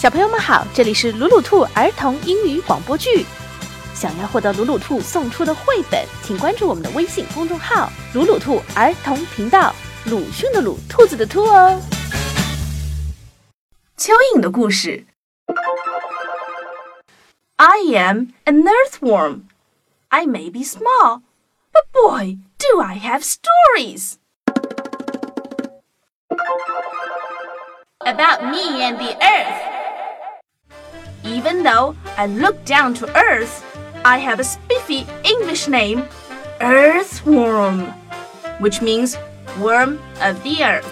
[0.00, 3.26] 小朋友们好，这里是鲁鲁兔儿童英语广播剧。
[3.94, 9.74] 想要获得鲁鲁兔送出的绘本，请关注我们的微信公众号“鲁鲁兔儿童频道”。
[10.08, 11.78] 鲁迅的鲁，兔子的兔哦。
[13.98, 15.04] 蚯蚓的故事。
[17.56, 19.42] I am an earthworm.
[20.08, 21.20] I may be small,
[21.74, 24.14] but boy, do I have stories.
[27.98, 29.69] About me and the earth.
[31.30, 33.64] Even though I look down to earth,
[34.04, 36.02] I have a spiffy English name,
[36.60, 37.82] Earthworm,
[38.58, 39.16] which means
[39.60, 40.90] worm of the earth.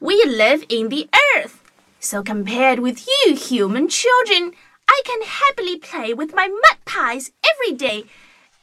[0.00, 1.06] We live in the
[1.36, 1.62] earth,
[2.00, 4.52] so compared with you human children,
[4.88, 8.04] I can happily play with my mud pies every day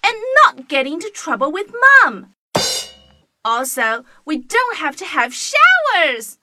[0.04, 1.72] and not get into trouble with
[2.04, 2.34] mom.
[3.46, 6.39] Also, we don't have to have showers.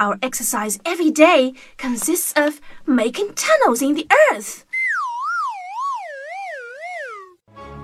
[0.00, 4.64] Our exercise every day consists of making tunnels in the earth.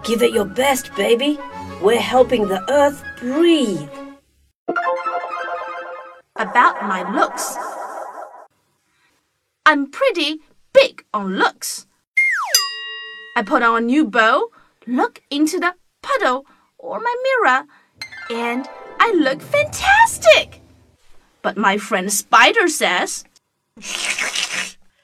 [0.03, 1.39] Give it your best, baby.
[1.83, 3.91] We're helping the earth breathe.
[6.37, 7.55] About my looks.
[9.67, 10.41] I'm pretty
[10.73, 11.87] big on looks.
[13.37, 14.49] I put on a new bow,
[14.87, 16.47] look into the puddle
[16.79, 17.67] or my mirror,
[18.31, 18.67] and
[18.99, 20.63] I look fantastic.
[21.47, 23.23] But my friend Spider says,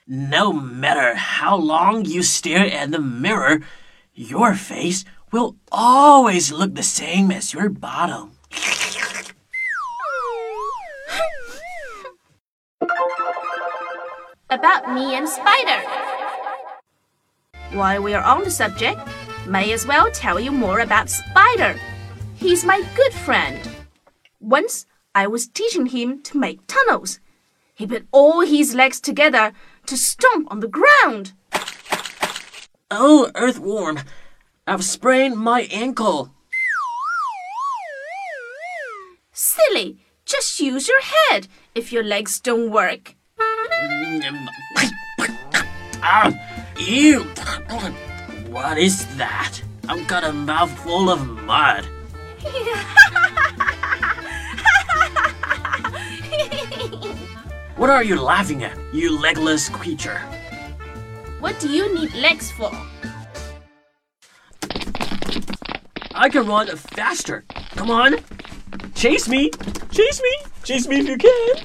[0.08, 3.60] No matter how long you stare at the mirror,
[4.12, 8.32] your face will always look the same as your bottom.
[14.50, 15.80] About me and Spider.
[17.70, 18.98] While we are on the subject,
[19.46, 21.78] may as well tell you more about Spider.
[22.34, 23.60] He's my good friend.
[24.40, 27.20] Once I was teaching him to make tunnels.
[27.74, 29.52] He put all his legs together
[29.86, 31.32] to stomp on the ground.
[32.90, 34.00] Oh, earthworm,
[34.66, 36.32] I've sprained my ankle.
[39.32, 43.14] Silly, just use your head if your legs don't work.
[46.04, 46.32] Ah,
[46.78, 47.20] ew!
[48.48, 49.62] What is that?
[49.88, 51.86] I've got a mouthful of mud.
[57.82, 60.20] What are you laughing at, you legless creature?
[61.40, 62.70] what do you need legs for?
[66.14, 67.44] I can run faster.
[67.74, 68.18] Come on.
[68.94, 69.50] Chase me.
[69.90, 70.36] Chase me.
[70.62, 71.64] Chase me if you can.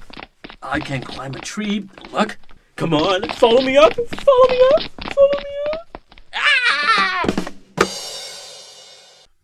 [0.63, 1.87] I can climb a tree.
[2.11, 2.39] Look.
[2.77, 3.29] Come on.
[3.33, 3.93] Follow me up.
[3.93, 5.13] Follow me up.
[5.13, 6.01] Follow me up.
[6.33, 7.25] Ah!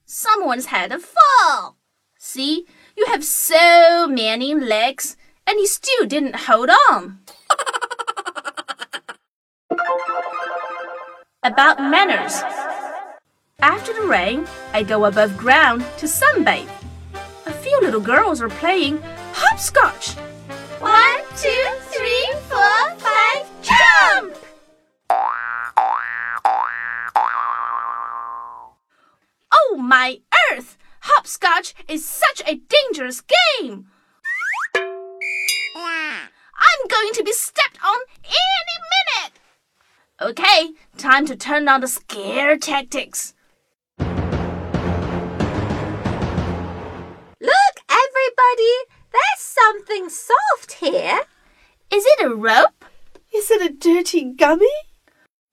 [0.07, 1.77] Someone's had a fall.
[2.17, 2.65] See,
[2.97, 5.15] you have so many legs,
[5.47, 7.19] and you still didn't hold on.
[11.43, 12.41] About manners.
[13.59, 16.69] After the rain, I go above ground to sunbathe.
[17.45, 19.01] A few little girls are playing
[19.33, 20.15] hopscotch.
[20.79, 24.35] One, two, three, four, five, jump!
[29.51, 30.19] Oh my
[30.51, 30.77] earth!
[31.01, 33.87] Hopscotch is such a dangerous game!
[37.03, 39.33] Going to be stepped on any minute!
[40.21, 43.33] Okay, time to turn on the scare tactics.
[43.99, 44.15] Look,
[47.89, 48.73] everybody!
[49.11, 51.19] There's something soft here.
[51.91, 52.85] Is it a rope?
[53.35, 54.71] Is it a dirty gummy?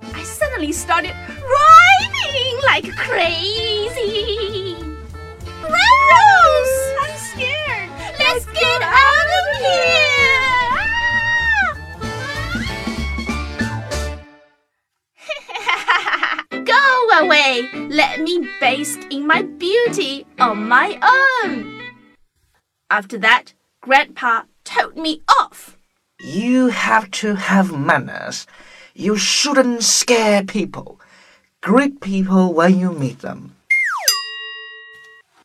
[0.00, 1.16] I suddenly started
[1.56, 4.76] rhyming like crazy.
[5.64, 6.94] Rose!
[7.02, 7.90] I'm scared.
[8.20, 10.39] Let's get out of here!
[17.20, 17.68] Go away.
[17.74, 20.98] Let me bask in my beauty on my
[21.44, 21.82] own.
[22.88, 23.52] After that,
[23.82, 25.76] Grandpa told me off.
[26.20, 28.46] You have to have manners.
[28.94, 30.98] You shouldn't scare people.
[31.60, 33.54] Greet people when you meet them.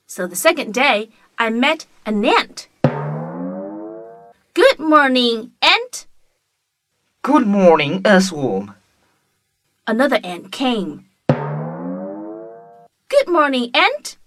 [0.08, 2.70] So the second day, I met an ant.
[4.54, 6.08] Good morning, ant.
[7.22, 8.76] Good morning, Earthworm.
[9.86, 11.05] Another ant came.
[13.26, 14.18] Good morning, ant.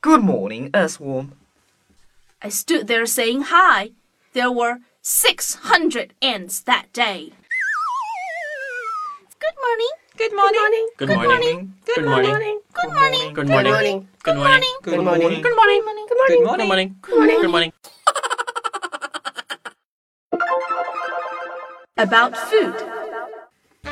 [0.00, 1.34] Good morning, Earthworm.
[2.42, 3.92] I stood there saying hi.
[4.32, 7.30] There were 600 ants that day.
[9.38, 9.94] Good morning.
[10.16, 10.88] Good morning.
[10.96, 11.74] Good morning.
[11.86, 12.60] Good morning.
[12.74, 13.32] Good morning.
[13.34, 13.46] Good morning.
[13.46, 14.08] Good morning.
[14.24, 14.74] Good morning.
[14.82, 15.42] Good morning.
[15.42, 16.02] Good morning.
[16.08, 16.96] Good morning.
[17.00, 17.40] Good morning.
[17.40, 17.72] Good morning.
[21.96, 22.74] About food.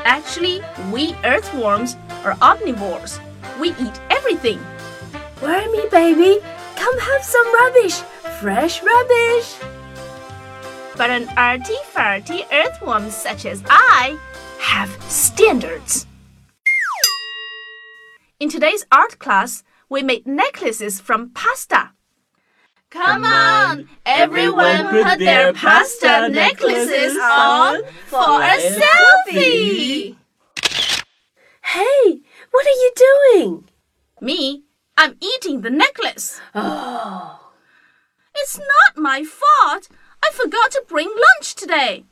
[0.04, 1.94] Actually, we earthworms
[2.24, 3.20] are omnivores.
[3.60, 4.60] We eat everything.
[5.42, 6.40] Wormy baby,
[6.76, 7.94] come have some rubbish.
[8.40, 9.56] Fresh rubbish.
[10.96, 14.18] But an arty farty earthworm such as I
[14.60, 16.06] have standards.
[18.38, 21.92] In today's art class, we made necklaces from pasta.
[22.90, 30.16] Come on, everyone put their pasta necklaces on for a selfie.
[31.62, 32.20] Hey,
[32.56, 33.68] what are you doing?
[34.18, 34.62] Me,
[34.96, 36.40] I'm eating the necklace.
[36.54, 37.52] Oh.
[38.34, 39.88] It's not my fault.
[40.24, 42.04] I forgot to bring lunch today.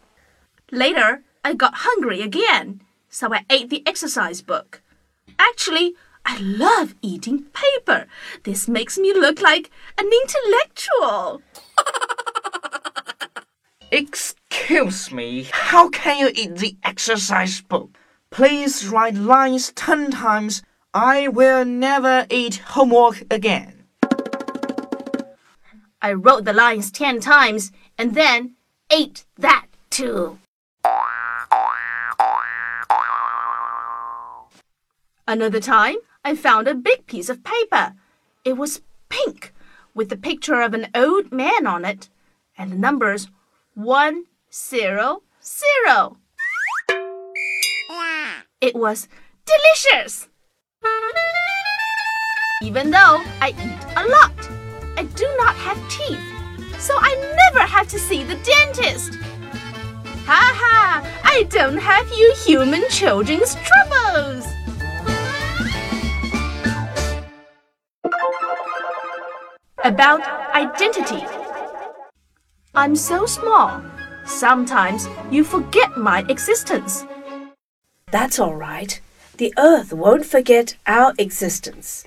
[0.70, 4.82] Later, I got hungry again, so I ate the exercise book.
[5.38, 5.94] Actually,
[6.26, 8.06] I love eating paper.
[8.42, 11.40] This makes me look like an intellectual.
[13.90, 17.96] Excuse me, how can you eat the exercise book?
[18.34, 20.64] Please write lines ten times.
[20.92, 23.84] I will never eat homework again.
[26.02, 28.56] I wrote the lines ten times and then
[28.90, 30.40] ate that too.
[35.28, 37.94] Another time, I found a big piece of paper.
[38.44, 39.54] It was pink
[39.94, 42.08] with the picture of an old man on it
[42.58, 43.28] and the numbers
[43.74, 46.16] one zero zero.
[48.64, 49.08] It was
[49.44, 50.26] delicious.
[52.62, 54.32] Even though I eat a lot,
[54.96, 59.16] I do not have teeth, so I never have to see the dentist.
[60.24, 61.06] Ha ha!
[61.24, 64.46] I don't have you human children's troubles.
[69.84, 70.22] About
[70.54, 71.22] identity.
[72.74, 73.84] I'm so small.
[74.24, 77.04] Sometimes you forget my existence.
[78.14, 79.00] That's all right.
[79.38, 82.06] The earth won't forget our existence.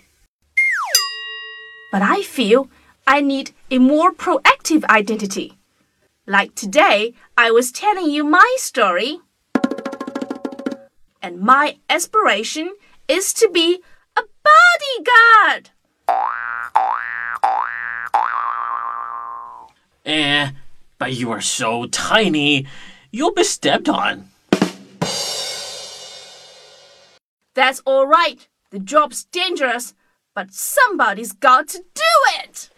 [1.92, 2.70] But I feel
[3.06, 5.58] I need a more proactive identity.
[6.26, 9.20] Like today, I was telling you my story.
[11.22, 12.74] And my aspiration
[13.10, 13.82] is to be
[14.16, 15.72] a bodyguard.
[20.06, 20.52] Eh,
[20.98, 22.66] but you are so tiny,
[23.12, 24.30] you'll be stepped on.
[27.58, 28.38] That's all right.
[28.70, 29.96] The job's dangerous,
[30.36, 32.04] but somebody's got to do
[32.38, 32.70] it.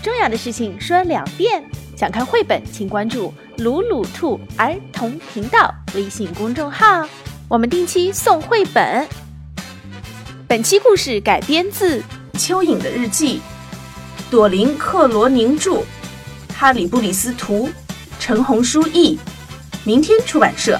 [0.02, 1.70] 重要的事情说两遍。
[1.94, 7.06] 想看绘本，请关注“鲁鲁兔儿童频道”微信公众号，
[7.46, 9.06] 我们定期送绘本。
[10.48, 12.00] 本期故事改编自
[12.32, 13.42] 蚯蚓的日记，
[14.30, 15.82] 朵琳·克罗宁著，
[16.56, 17.68] 哈里布里斯图，
[18.18, 19.18] 陈红书译，
[19.86, 20.76] 明天出版社。